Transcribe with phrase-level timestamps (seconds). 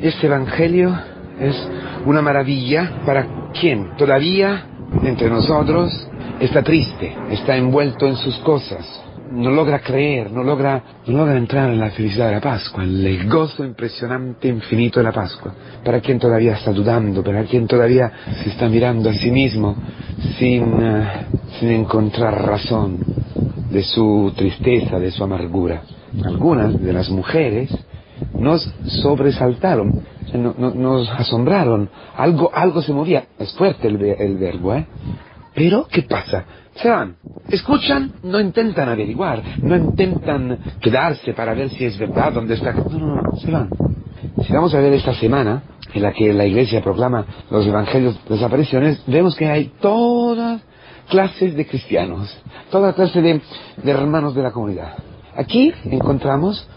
[0.00, 0.94] Este Evangelio
[1.38, 1.56] es
[2.04, 4.64] una maravilla para quien todavía
[5.02, 5.90] entre nosotros
[6.38, 8.84] está triste, está envuelto en sus cosas,
[9.30, 13.04] no logra creer, no logra, no logra entrar en la felicidad de la Pascua, en
[13.04, 15.54] el gozo impresionante, infinito de la Pascua.
[15.84, 18.10] Para quien todavía está dudando, para quien todavía
[18.42, 19.76] se está mirando a sí mismo
[20.38, 21.26] sin, eh,
[21.58, 22.98] sin encontrar razón
[23.70, 25.82] de su tristeza, de su amargura.
[26.24, 27.70] Algunas de las mujeres
[28.38, 28.62] nos
[29.02, 30.02] sobresaltaron,
[30.34, 34.86] nos asombraron, algo, algo se movía, es fuerte el, el verbo, ¿eh?
[35.54, 36.44] Pero, ¿qué pasa?
[36.74, 37.16] Se van,
[37.48, 42.72] escuchan, no intentan averiguar, no intentan quedarse para ver si es verdad, dónde está.
[42.72, 43.70] No, no, no, se van.
[44.44, 45.62] Si vamos a ver esta semana,
[45.94, 50.60] en la que la iglesia proclama los evangelios, las apariciones, vemos que hay todas
[51.08, 52.36] clases de cristianos,
[52.70, 53.40] toda clase de,
[53.82, 54.92] de hermanos de la comunidad.
[55.34, 56.68] Aquí encontramos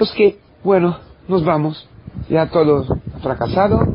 [0.00, 0.96] los que, bueno,
[1.28, 1.88] nos vamos,
[2.28, 2.88] ya todos
[3.22, 3.86] fracasado,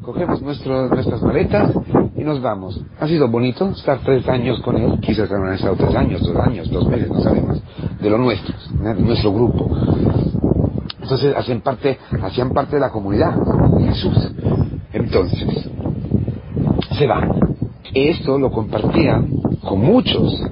[0.00, 1.70] cogemos nuestro, nuestras maletas
[2.16, 2.80] y nos vamos.
[2.98, 6.70] Ha sido bonito estar tres años con él, quizás han estado tres años, dos años,
[6.70, 7.62] dos meses, no sabemos,
[8.00, 9.70] de lo nuestro, de nuestro grupo.
[11.02, 13.36] Entonces hacían parte, hacían parte de la comunidad
[13.78, 14.32] Jesús.
[14.94, 15.70] Entonces,
[16.98, 17.32] se van.
[17.92, 19.28] Esto lo compartían
[19.60, 20.42] con muchos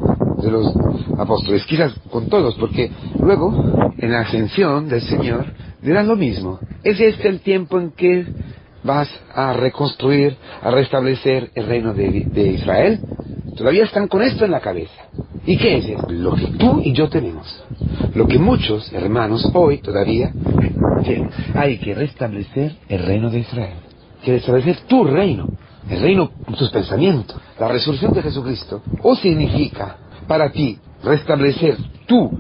[0.45, 0.73] de los
[1.19, 5.47] apóstoles, quizás con todos, porque luego, en la ascensión del Señor,
[5.83, 6.59] dirán lo mismo.
[6.83, 8.27] ¿Es este el tiempo en que
[8.83, 13.01] vas a reconstruir, a restablecer el reino de, Israel?
[13.57, 15.05] Todavía están con esto en la cabeza.
[15.47, 16.07] ¿Y qué es eso?
[16.09, 17.63] Lo que tú y yo tenemos.
[18.15, 20.33] Lo que muchos hermanos hoy todavía
[21.05, 21.31] tienen.
[21.55, 23.77] Hay que restablecer el reino de Israel.
[24.19, 25.49] Hay que restablecer tu reino.
[25.89, 27.37] El reino tus pensamientos.
[27.59, 32.31] La resurrección de Jesucristo o significa para ti restablecer tus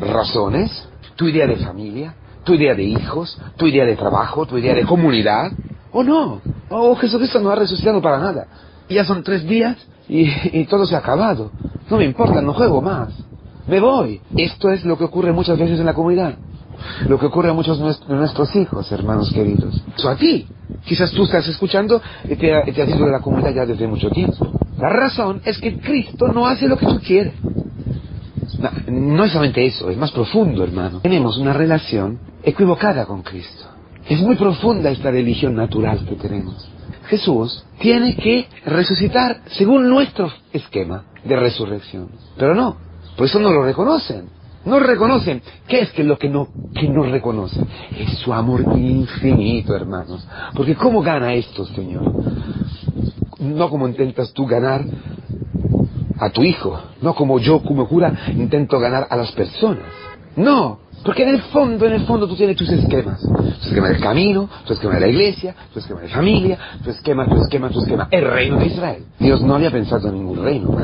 [0.00, 2.14] razones, tu idea de familia,
[2.44, 5.52] tu idea de hijos, tu idea de trabajo, tu idea de comunidad,
[5.92, 6.40] o no.
[6.70, 8.46] O Jesucristo no ha resucitado para nada.
[8.88, 9.76] Ya son tres días
[10.08, 11.50] y, todo se ha acabado.
[11.90, 13.10] No me importa, no juego más.
[13.66, 14.20] Me voy.
[14.36, 16.34] Esto es lo que ocurre muchas veces en la comunidad.
[17.08, 19.82] Lo que ocurre a muchos de nuestros hijos, hermanos queridos.
[19.96, 20.46] Eso a ti.
[20.84, 24.10] Quizás tú estás escuchando y te, te has ido de la comunidad ya desde mucho
[24.10, 24.50] tiempo.
[24.78, 27.34] La razón es que Cristo no hace lo que tú quieres.
[28.88, 31.00] No, es solamente eso, es más profundo, hermano.
[31.00, 33.64] Tenemos una relación equivocada con Cristo.
[34.08, 36.68] Es muy profunda esta religión natural que tenemos.
[37.08, 42.10] Jesús tiene que resucitar según nuestro esquema de resurrección.
[42.36, 42.76] Pero no,
[43.16, 44.28] por eso no lo reconocen.
[44.64, 45.40] No reconocen.
[45.66, 47.66] ¿Qué es que lo que no, que no reconocen?
[47.96, 50.26] Es su amor infinito, hermanos.
[50.54, 52.02] Porque ¿cómo gana esto, Señor?
[53.38, 54.84] No como intentas tú ganar
[56.18, 59.84] a tu hijo, no como yo como cura intento ganar a las personas.
[60.36, 63.20] No, porque en el fondo, en el fondo tú tienes tus esquemas.
[63.20, 67.28] Tu esquema del camino, tu esquema de la iglesia, tu esquema de familia, tu esquema,
[67.28, 68.08] tu esquema, tu esquema.
[68.10, 69.04] El reino de Israel.
[69.18, 70.76] Dios no había pensado en ningún reino.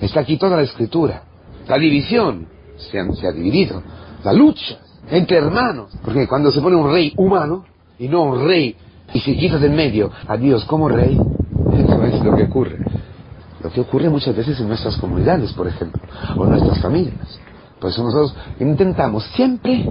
[0.00, 1.22] Está aquí toda la escritura.
[1.68, 2.46] La división
[2.76, 3.82] se, ha dividido.
[4.24, 4.78] La lucha
[5.10, 5.92] entre hermanos.
[6.04, 7.64] Porque cuando se pone un rey humano
[7.98, 8.76] y no un rey
[9.12, 11.18] y se quita del medio a Dios como rey,
[12.06, 12.78] es lo que ocurre.
[13.62, 16.00] Lo que ocurre muchas veces en nuestras comunidades, por ejemplo,
[16.36, 17.40] o en nuestras familias.
[17.80, 19.88] Por eso nosotros intentamos siempre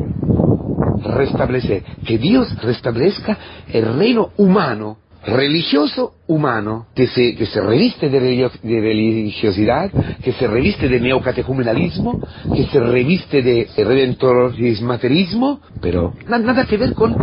[1.03, 3.37] restablecer, que Dios restablezca
[3.67, 9.91] el reino humano, religioso humano, que se, que se reviste de, religiosidad,
[10.23, 12.21] que se reviste de neocatecumenalismo,
[12.55, 17.15] que se reviste de redentorismaterismo, pero nada que ver con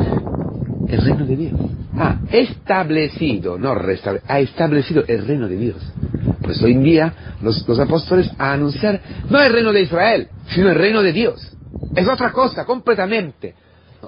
[0.89, 1.61] el reino de Dios.
[1.99, 3.75] Ha establecido, no
[4.29, 5.93] ha establecido el reino de Dios.
[6.43, 10.75] Pues hoy en día los, apóstoles a anunciar no el reino de Israel, sino el
[10.75, 11.53] reino de Dios.
[11.95, 13.55] Es otra cosa, completamente.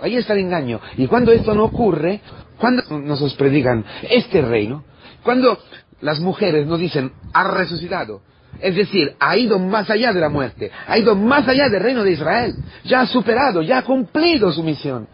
[0.00, 0.80] Ahí está el engaño.
[0.96, 2.20] Y cuando esto no ocurre,
[2.58, 4.84] cuando nos predican este reino,
[5.22, 5.58] cuando
[6.00, 8.22] las mujeres nos dicen, ha resucitado,
[8.60, 12.02] es decir, ha ido más allá de la muerte, ha ido más allá del reino
[12.02, 15.08] de Israel, ya ha superado, ya ha cumplido su misión.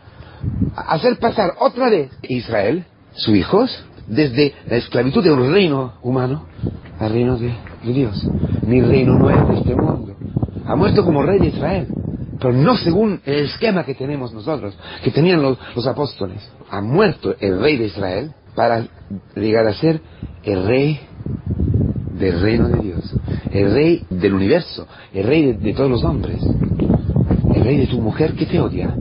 [0.77, 6.47] Hacer pasar otra vez Israel, sus hijos, desde la esclavitud de un reino humano
[6.98, 7.54] al reino de,
[7.84, 8.27] Dios.
[8.66, 10.15] Mi reino no es de este mundo.
[10.66, 11.87] Ha muerto como rey de Israel,
[12.39, 16.47] pero no según el esquema que tenemos nosotros, que tenían los, apóstoles.
[16.69, 18.84] Ha muerto el rey de Israel para
[19.34, 20.01] llegar a ser
[20.42, 21.01] el rey
[22.19, 23.15] del reino de Dios,
[23.51, 26.39] el rey del universo, el rey de todos los hombres,
[27.54, 28.95] el rey de tu mujer que te odia,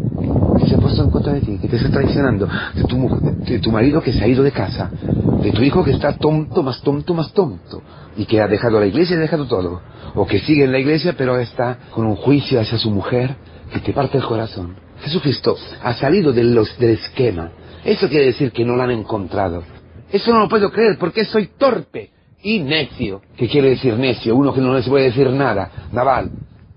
[0.59, 3.09] que se ha puesto en contra de ti, que te está traicionando, de tu,
[3.45, 4.89] de tu marido que se ha ido de casa,
[5.41, 7.81] de tu hijo que está tonto, más tonto, más tonto,
[8.17, 9.81] y que ha dejado la iglesia y ha dejado todo,
[10.15, 13.35] o que sigue en la iglesia pero está con un juicio hacia su mujer
[13.71, 14.75] que te parte el corazón.
[15.01, 17.51] Jesucristo ha salido de los, del esquema.
[17.85, 19.63] Eso quiere decir que no lo han encontrado.
[20.11, 23.21] Eso no lo puedo creer porque soy torpe y necio.
[23.37, 24.35] ¿Qué quiere decir necio?
[24.35, 25.87] Uno que no le puede decir nada.
[25.91, 26.31] Naval.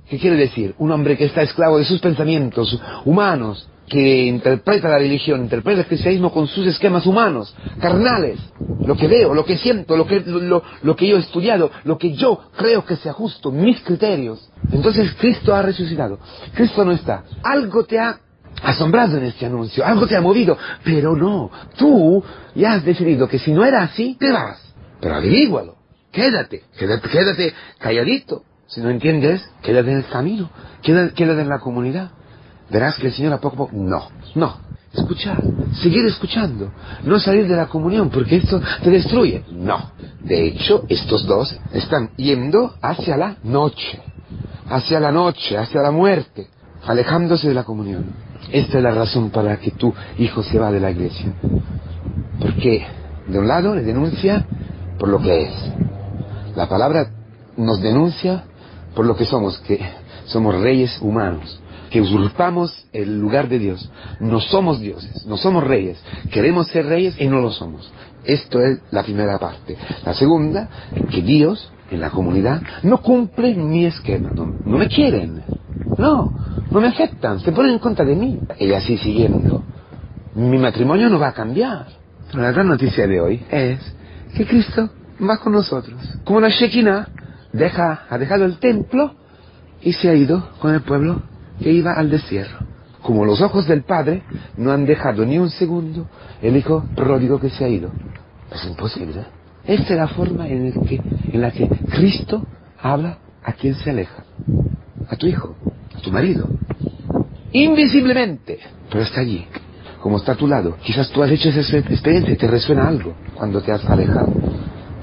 [0.09, 0.75] ¿Qué quiere decir?
[0.79, 5.87] Un hombre que está esclavo de sus pensamientos humanos, que interpreta la religión, interpreta el
[5.87, 8.39] cristianismo con sus esquemas humanos, carnales,
[8.87, 11.99] lo que veo, lo que siento, lo que, lo, lo que yo he estudiado, lo
[11.99, 14.51] que yo creo que sea justo, mis criterios.
[14.73, 16.19] Entonces Cristo ha resucitado,
[16.55, 17.25] Cristo no está.
[17.43, 18.19] Algo te ha
[18.63, 22.23] asombrado en este anuncio, algo te ha movido, pero no, tú
[22.55, 24.61] ya has decidido que si no era así, te vas.
[25.01, 25.77] Pero averígualo,
[26.13, 28.45] quédate, quédate, quédate calladito.
[28.69, 30.49] Si no entiendes, quédate en el camino,
[30.81, 32.13] quédate, quédate en la comunidad
[32.73, 34.57] verás que el Señor a poco a poco, no, no,
[34.93, 35.43] escuchar,
[35.75, 36.73] seguir escuchando,
[37.05, 39.45] no salir de la comunión, porque esto te destruye.
[39.51, 39.93] No,
[40.25, 44.01] de hecho, estos dos están yendo hacia la noche,
[44.69, 46.49] hacia la noche, hacia la muerte,
[46.87, 48.07] alejándose de la comunión.
[48.51, 51.33] Esta es la razón para la que tu hijo se va de la iglesia.
[52.41, 52.85] Porque,
[53.29, 54.47] de un lado, le denuncia
[54.99, 55.55] por lo que es.
[56.57, 57.11] La palabra
[57.57, 58.45] nos denuncia
[58.95, 59.79] por lo que somos, que
[60.27, 61.62] somos reyes humanos
[61.93, 63.91] que usurpamos el lugar de Dios.
[64.19, 66.03] No somos dioses, no somos reyes.
[66.33, 67.93] Queremos ser reyes y no lo somos.
[68.25, 69.77] Esto es la primera parte.
[70.07, 70.69] La segunda,
[71.11, 74.31] que Dios en la comunidad no cumple mi esquema.
[74.35, 75.43] No, me quieren.
[75.99, 76.33] No,
[76.71, 77.41] no me aceptan.
[77.41, 78.41] Se ponen en contra de mí.
[78.59, 79.63] Y así siguiendo.
[80.35, 81.89] Mi matrimonio no va a cambiar.
[82.33, 83.81] La gran noticia de hoy es
[84.35, 84.89] que Cristo
[85.21, 86.01] va con nosotros.
[86.25, 87.09] Como la Shekinah
[87.53, 89.15] deja, ha dejado el templo
[89.83, 91.21] y se ha ido con el pueblo
[91.63, 92.59] que iba al destierro.
[93.03, 94.23] Como los ojos del Padre
[94.57, 96.07] no han dejado ni un segundo
[96.41, 97.91] el Hijo pródigo que se ha ido.
[98.53, 99.25] Es imposible.
[99.65, 100.73] Esta es la forma en
[101.35, 102.45] la que Cristo
[102.81, 104.25] habla a quien se aleja.
[105.09, 105.55] A tu hijo,
[105.97, 106.49] a tu marido.
[107.53, 108.59] Invisiblemente,
[108.91, 109.47] pero está allí,
[110.01, 110.77] como está a tu lado.
[110.83, 114.33] Quizás tú has hecho esa experiencia y te resuena algo cuando te has alejado.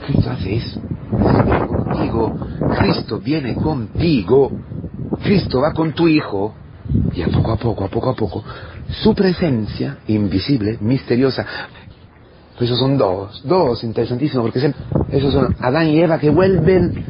[0.06, 0.82] Cristo hace eso.
[1.12, 2.40] Viene contigo.
[2.80, 4.52] Cristo viene contigo
[5.24, 6.56] Cristo va con tu Hijo
[7.14, 8.44] y a poco a poco, a poco a poco,
[9.04, 11.46] su presencia invisible, misteriosa.
[12.60, 14.74] Esos son dos, dos interesantísimos, porque
[15.12, 17.06] esos son Adán y Eva que vuelven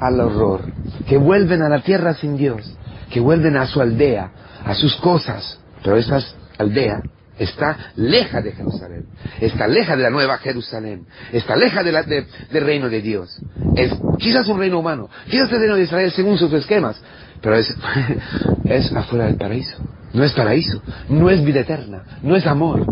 [0.00, 0.62] al horror,
[1.06, 2.76] que vuelven a la tierra sin Dios,
[3.10, 4.32] que vuelven a su aldea,
[4.64, 6.20] a sus cosas, pero esa
[6.58, 7.00] aldea
[7.38, 9.06] está leja de Jerusalén,
[9.40, 13.38] está leja de la nueva Jerusalén, está leja de del reino de Dios.
[13.76, 17.00] Es quizás un reino humano, quizás el reino de Israel según sus esquemas,
[17.40, 17.74] pero es,
[18.64, 19.76] es afuera del paraíso.
[20.12, 22.84] No es paraíso, no es vida eterna, no es amor.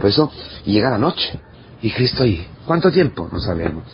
[0.00, 0.32] Por eso
[0.64, 1.38] llega la noche
[1.82, 2.46] y Cristo ahí.
[2.66, 3.28] ¿Cuánto tiempo?
[3.30, 3.84] No sabemos.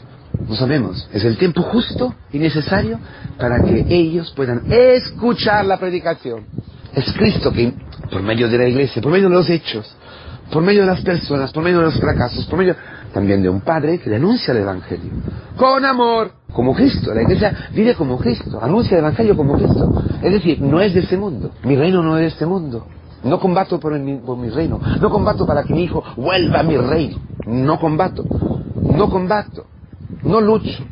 [0.46, 1.08] No sabemos.
[1.12, 2.98] Es el tiempo justo y necesario
[3.38, 6.46] para que ellos puedan escuchar la predicación.
[6.94, 7.72] Es Cristo que,
[8.10, 9.94] por medio de la iglesia, por medio de los hechos,
[10.50, 12.76] por medio de las personas, por medio de los fracasos, por medio
[13.12, 15.10] también de un padre que denuncia el Evangelio.
[15.56, 17.14] Con amor, como Cristo.
[17.14, 20.02] La iglesia vive como Cristo, anuncia el Evangelio como Cristo.
[20.22, 21.52] Es decir, no es de este mundo.
[21.64, 22.86] Mi reino no es de este mundo.
[23.24, 24.80] No combato por, mi reino.
[25.00, 27.18] No combato para que mi hijo vuelva a mi reino.
[27.46, 28.24] No combato.
[28.74, 29.66] No combato.
[30.22, 30.84] No lucho.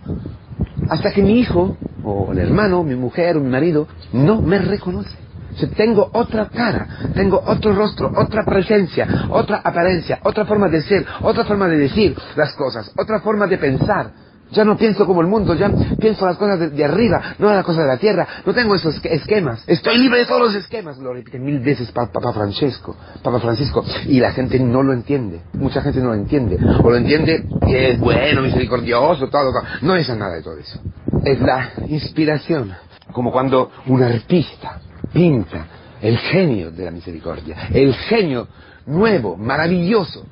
[0.89, 5.27] Hasta que mi hijo, o el hermano, mi mujer, o mi marido, no me reconoce
[5.75, 11.45] tengo otra cara, tengo otro rostro, otra presencia, otra apariencia, otra forma de ser, otra
[11.45, 14.26] forma de decir las cosas, otra forma de pensar.
[14.53, 17.83] Ya no pienso como el mundo, ya pienso las cosas de, arriba, no las cosas
[17.83, 18.27] de la tierra.
[18.45, 19.65] No tengo esos esquemas.
[19.67, 20.99] Estoy libre de todos los esquemas.
[20.99, 23.85] Lo repite mil veces Papa Francesco, Papa Francisco.
[24.07, 25.41] Y la gente no lo entiende.
[25.55, 26.59] Mucha gente no lo entiende.
[26.83, 29.63] O lo entiende que es bueno, misericordioso, todo, todo.
[29.83, 30.81] No es nada de todo eso.
[31.25, 32.73] Es la inspiración.
[33.13, 34.81] Como cuando un artista
[35.13, 35.67] pinta
[36.01, 38.47] el genio de la misericordia, el genio
[38.87, 40.25] nuevo, maravilloso.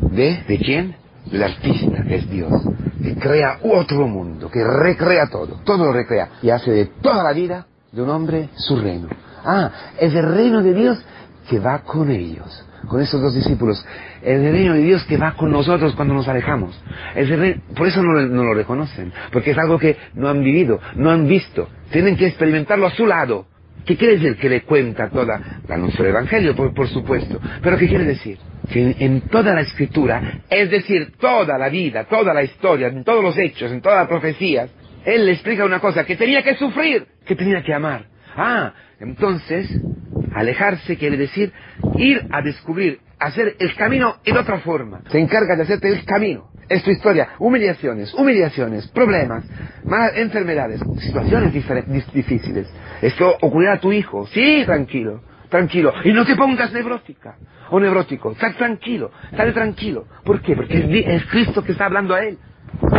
[0.00, 0.96] ¿De, ¿De quién?
[1.26, 2.62] Del artista, que es Dios,
[3.02, 7.32] que crea otro mundo, que recrea todo, todo lo recrea y hace de toda la
[7.32, 9.08] vida de un hombre su reino.
[9.44, 10.98] Ah, es el reino de Dios
[11.48, 13.84] que va con ellos, con esos dos discípulos.
[14.20, 16.78] Es el reino de Dios que va con nosotros cuando nos alejamos.
[17.14, 21.26] El por eso no, lo reconocen, porque es algo que no han vivido, no han
[21.26, 21.68] visto.
[21.90, 23.46] Tienen que experimentarlo a su lado
[23.88, 27.40] ¿Qué quiere decir que le cuenta toda la anuncio del Evangelio, por, supuesto?
[27.62, 28.38] Pero ¿qué quiere decir?
[28.72, 33.22] Que en, toda la escritura, es decir, toda la vida, toda la historia, en todos
[33.22, 34.70] los hechos, en todas las profecías,
[35.04, 38.06] él le explica una cosa, que tenía que sufrir, que tenía que amar.
[38.36, 39.70] Ah, entonces,
[40.34, 41.52] alejarse quiere decir
[41.96, 45.00] ir a descubrir, hacer el camino en otra forma.
[45.10, 47.30] Se encarga de hacerte el camino es tu historia.
[47.38, 49.44] Humillaciones, humillaciones, problemas,
[49.84, 51.52] malas enfermedades, situaciones
[52.12, 52.68] difíciles.
[53.00, 54.26] Esto ocurrirá a tu hijo.
[54.28, 55.22] Sí, tranquilo.
[55.48, 55.92] Tranquilo.
[56.04, 57.36] Y no te pongas neurótica
[57.70, 58.32] o neurótico.
[58.32, 60.06] Estás tranquilo, sale tranquilo.
[60.24, 60.54] ¿Por qué?
[60.54, 62.38] Porque es, Cristo que está hablando a él.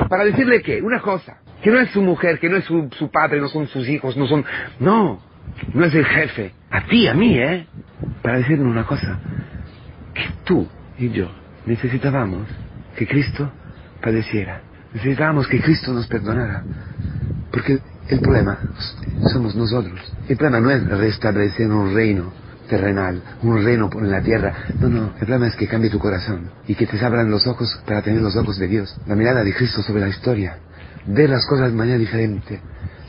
[0.09, 3.09] Para decirle que, una cosa, que no es su mujer, que no es su, su
[3.11, 4.43] padre, no son sus hijos, no son...
[4.79, 5.21] No,
[5.73, 6.53] no es el jefe.
[6.71, 7.67] A ti, a mí, ¿eh?
[8.21, 9.19] Para decirle una cosa,
[10.13, 11.29] que tú y yo
[11.65, 12.47] necesitábamos
[12.95, 13.51] que Cristo
[14.01, 14.61] padeciera.
[14.93, 16.63] Necesitábamos que Cristo nos perdonara.
[17.51, 17.79] Porque
[18.09, 18.57] el problema
[19.31, 19.99] somos nosotros.
[20.27, 22.31] El problema no es restablecer un reino
[22.69, 24.53] terrenal, un reino en la tierra.
[24.79, 27.81] No, no, el problema es que cambie tu corazón y que te abran los ojos
[27.85, 28.95] para tener los ojos de Dios.
[29.07, 30.57] La mirada de Cristo sobre la historia.
[31.05, 32.61] Ver las cosas de manera diferente.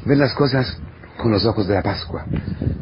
[0.04, 0.78] Ver las cosas
[1.16, 2.24] con los ojos de la Pascua.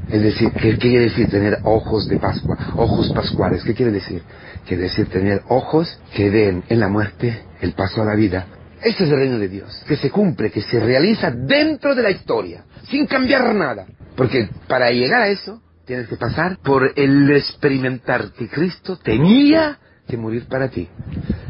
[0.08, 2.56] Es decir, ¿qué quiere decir tener ojos de Pascua?
[2.76, 3.64] Ojos pascuales.
[3.64, 4.22] ¿Qué quiere decir?
[4.66, 8.46] Quiere decir tener ojos que ven en la muerte el paso a la vida
[8.82, 12.10] este es el reino de Dios, que se cumple, que se realiza dentro de la
[12.10, 13.86] historia, sin cambiar nada.
[14.16, 20.18] Porque para llegar a eso, tienes que pasar por el experimentar que Cristo tenía que
[20.18, 20.86] morir para ti,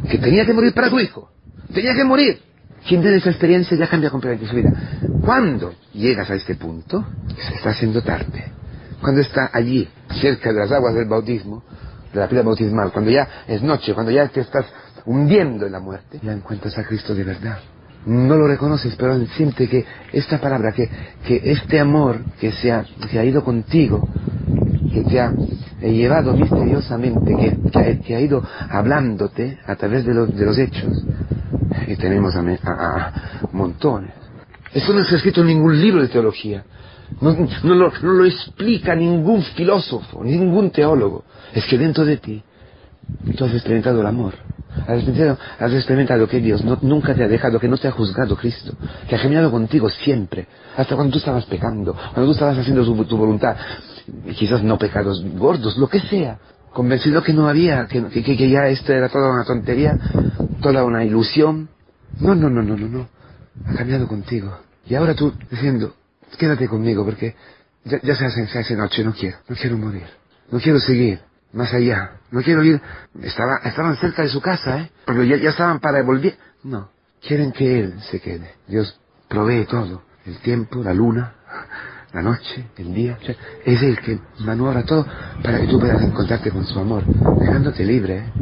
[0.09, 1.29] que tenía que morir para tu hijo,
[1.75, 2.41] tenía que morir.
[2.87, 4.73] Quien tiene esa experiencia ya cambia completamente su vida.
[5.25, 7.05] Cuando llegas a este punto,
[7.37, 8.45] se está haciendo tarde.
[9.01, 9.89] Cuando está allí,
[10.21, 11.65] cerca de las aguas del bautismo,
[12.13, 14.67] de la pila bautismal, cuando ya es noche, cuando ya te estás
[15.05, 17.59] hundiendo en la muerte, ya encuentras a Cristo de verdad.
[18.07, 20.89] No lo reconoces, pero siente que esta palabra, que,
[21.27, 24.09] que este amor que se, ha, que ha ido contigo,
[24.93, 25.33] que te ha
[25.83, 31.05] llevado misteriosamente, que, que, ha, ido hablándote a través de, los, de los hechos,
[31.87, 33.13] y tenemos a,
[33.53, 34.13] montones.
[34.73, 36.65] Esto no está escrito en ningún libro de teología.
[37.21, 41.25] No, no, lo, no, lo, explica ningún filósofo, ningún teólogo.
[41.55, 42.43] Es que dentro de ti
[43.37, 44.35] tú has experimentado el amor.
[44.87, 48.75] Has experimentado, que Dios nunca te ha dejado, que no te ha juzgado Cristo,
[49.09, 53.17] que ha caminado contigo siempre, hasta cuando tú estabas pecando, cuando tú estabas haciendo tu
[53.17, 53.57] voluntad,
[54.37, 56.39] quizás no pecados gordos, lo que sea,
[56.73, 59.99] convencido que no había, que, ya esto era toda una tontería,
[60.63, 61.69] toda una ilusión.
[62.21, 63.09] No, no, no, no, no, no.
[63.67, 64.57] Ha cambiado contigo.
[64.87, 65.95] Y ahora tú diciendo,
[66.39, 67.35] quédate conmigo porque
[67.85, 70.07] ya, ya se, hace, se hace noche, no quiero, no quiero morir,
[70.51, 71.21] no quiero seguir
[71.53, 72.13] más allá.
[72.31, 72.81] No quiero ir.
[73.23, 74.91] Estaba, estaban cerca de su casa, ¿eh?
[75.07, 76.37] Pero ya, ya estaban para volver.
[76.63, 76.91] No.
[77.21, 78.55] Quieren que Él se quede.
[78.67, 80.03] Dios provee todo.
[80.25, 81.33] El tiempo, la luna,
[82.13, 83.19] la noche, el día.
[83.65, 85.07] es Él que manuora todo
[85.43, 87.05] para que tú puedas encontrarte con su amor,
[87.41, 88.19] dejándote libre.
[88.19, 88.33] ¿eh?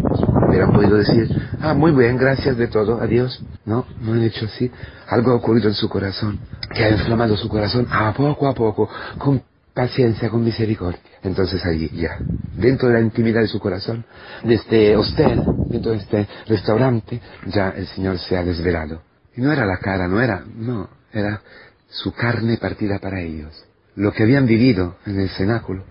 [0.49, 1.29] Hubieran podido decir,
[1.61, 3.43] ah, muy bien, gracias de todo, adiós.
[3.65, 4.71] No, no han hecho así.
[5.09, 6.39] Algo ha ocurrido en su corazón,
[6.73, 9.43] que ha inflamado su corazón a poco a poco, con
[9.77, 10.99] paciencia, con misericordia.
[11.23, 12.19] Entonces allí ya,
[12.57, 14.07] dentro de la intimidad de su corazón,
[14.43, 19.03] de este hostel, dentro de este restaurante, ya el Señor se ha desvelado.
[19.37, 21.43] Y no era la cara, no era, no, era
[21.91, 23.53] su carne partida para ellos.
[23.97, 25.85] Lo que habían vivido en el cenáculo,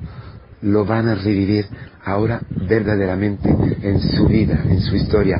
[0.62, 1.68] lo van a revivir
[2.04, 3.48] ahora verdaderamente
[3.84, 5.38] en su vida, en su historia.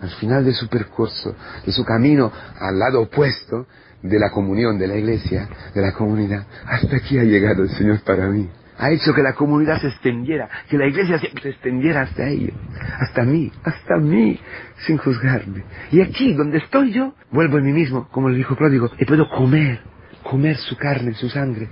[0.00, 3.66] Al final de su percurso, de su camino al lado opuesto,
[4.02, 6.46] de la comunión de la iglesia, de la comunidad.
[6.66, 8.48] Hasta aquí ha llegado el Señor para mí.
[8.78, 12.52] Ha hecho que la comunidad se extendiera, que la iglesia se extendiera hasta ellos,
[13.00, 14.38] hasta mí, hasta mí,
[14.86, 15.64] sin juzgarme.
[15.90, 19.28] Y aquí, donde estoy yo, vuelvo en mí mismo, como el hijo pródigo, y puedo
[19.30, 19.80] comer,
[20.22, 21.68] comer su carne, su sangre,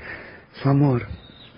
[0.61, 1.07] su amor.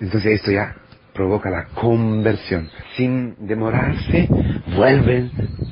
[0.00, 0.76] Entonces esto ya
[1.14, 2.68] provoca la conversión.
[2.98, 4.28] Sin demorarse,
[4.76, 5.30] vuelven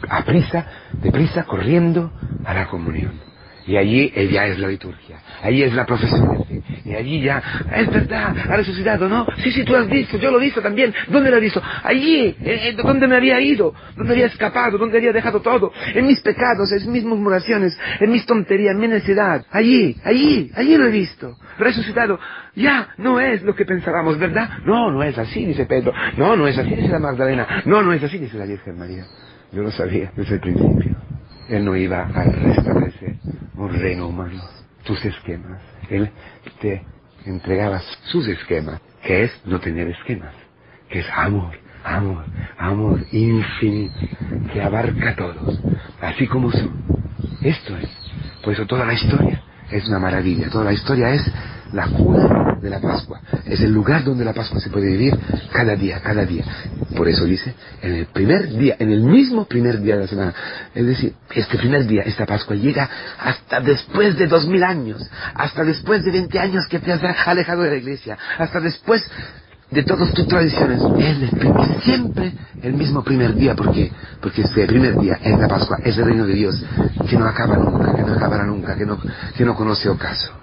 [0.08, 0.64] a prisa,
[1.02, 2.12] deprisa, corriendo
[2.44, 3.20] a la comunión.
[3.66, 6.46] Y allí ya es la liturgia, allí es la profesión
[6.86, 7.42] Y allí ya,
[7.74, 9.26] es verdad, ha resucitado, ¿no?
[9.42, 10.94] Sí, sí, tú has visto, yo lo he visto también.
[11.08, 11.60] ¿Dónde lo he visto?
[11.82, 13.74] Allí, eh, eh, ¿dónde me había ido?
[13.96, 14.78] ¿Dónde había escapado?
[14.78, 15.72] ¿Dónde había dejado todo?
[15.94, 19.44] En mis pecados, en mis murmuraciones, en mis tonterías, en mi necedad.
[19.50, 21.36] Allí, allí, allí lo he visto.
[21.58, 22.20] Resucitado.
[22.54, 24.48] Ya, no es lo que pensábamos, ¿verdad?
[24.64, 25.92] No, no es así, dice Pedro.
[26.16, 27.64] No, no es así, dice la Magdalena.
[27.64, 29.04] No, no es así, dice la Virgen María.
[29.50, 30.96] Yo lo sabía desde el principio.
[31.48, 33.16] Él no iba a restablecer
[33.56, 34.40] un reino humano,
[34.84, 35.60] tus esquemas.
[35.90, 36.10] Él
[36.60, 36.82] te
[37.24, 40.34] entregaba sus esquemas, que es no tener esquemas,
[40.88, 42.24] que es amor, amor,
[42.58, 43.94] amor infinito,
[44.52, 45.60] que abarca a todos,
[46.00, 46.72] así como son.
[47.42, 47.88] Esto es.
[48.42, 51.32] Por eso toda la historia es una maravilla, toda la historia es
[51.72, 53.20] la cuna de la Pascua.
[53.44, 55.18] Es el lugar donde la Pascua se puede vivir
[55.52, 56.44] cada día, cada día.
[56.96, 60.34] Por eso dice, en el primer día, en el mismo primer día de la semana.
[60.74, 65.02] Es decir, este primer día, esta Pascua llega hasta después de dos mil años,
[65.34, 69.08] hasta después de veinte años que te has alejado de la iglesia, hasta después
[69.70, 70.80] de todas tus tradiciones.
[70.98, 72.32] Es siempre
[72.62, 73.54] el mismo primer día.
[73.54, 73.92] ¿Por qué?
[74.20, 76.64] Porque este primer día es la Pascua, es el reino de Dios,
[77.08, 78.98] que no acaba nunca, que no acabará nunca, que no,
[79.36, 80.36] que no conoce ocaso.